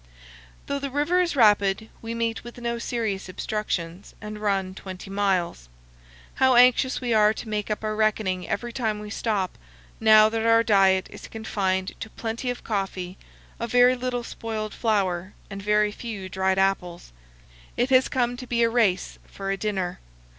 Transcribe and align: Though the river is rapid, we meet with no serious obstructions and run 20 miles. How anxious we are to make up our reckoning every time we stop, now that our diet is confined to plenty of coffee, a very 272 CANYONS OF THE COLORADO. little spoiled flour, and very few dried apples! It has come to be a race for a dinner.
Though 0.65 0.79
the 0.79 0.89
river 0.89 1.21
is 1.21 1.35
rapid, 1.35 1.87
we 2.01 2.15
meet 2.15 2.43
with 2.43 2.57
no 2.57 2.79
serious 2.79 3.29
obstructions 3.29 4.15
and 4.19 4.39
run 4.41 4.73
20 4.73 5.11
miles. 5.11 5.69
How 6.33 6.55
anxious 6.55 6.99
we 6.99 7.13
are 7.13 7.35
to 7.35 7.47
make 7.47 7.69
up 7.69 7.83
our 7.83 7.95
reckoning 7.95 8.49
every 8.49 8.73
time 8.73 8.97
we 8.97 9.11
stop, 9.11 9.59
now 9.99 10.27
that 10.29 10.43
our 10.43 10.63
diet 10.63 11.05
is 11.11 11.27
confined 11.27 11.91
to 11.99 12.09
plenty 12.09 12.49
of 12.49 12.63
coffee, 12.63 13.19
a 13.59 13.67
very 13.67 13.93
272 13.93 14.41
CANYONS 14.41 14.65
OF 14.65 14.71
THE 14.71 14.77
COLORADO. 14.87 14.95
little 14.95 15.03
spoiled 15.03 15.03
flour, 15.13 15.33
and 15.51 15.61
very 15.61 15.91
few 15.91 16.29
dried 16.29 16.57
apples! 16.57 17.13
It 17.77 17.91
has 17.91 18.07
come 18.07 18.35
to 18.37 18.47
be 18.47 18.63
a 18.63 18.71
race 18.71 19.19
for 19.27 19.51
a 19.51 19.55
dinner. 19.57 19.99